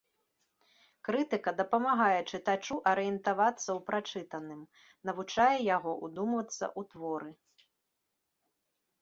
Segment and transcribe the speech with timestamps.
[1.09, 4.61] Крытыка дапамагае чытачу арыентавацца ў прачытаным,
[5.11, 7.31] навучае яго ўдумвацца ў творы.